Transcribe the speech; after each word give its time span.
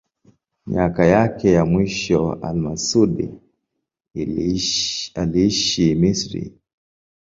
Miaka 0.65 1.05
yake 1.05 1.51
ya 1.51 1.65
mwisho 1.65 2.33
al-Masudi 2.33 3.29
aliishi 5.15 5.95
Misri. 5.95 6.53